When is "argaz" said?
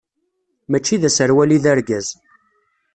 1.71-2.07